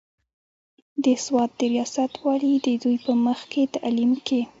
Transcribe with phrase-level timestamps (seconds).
[1.03, 4.41] د سوات د رياست والي د دوي پۀ مخکښې تعليم کښې